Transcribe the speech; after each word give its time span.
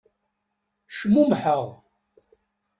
Cmumḥeɣ. 0.97 1.63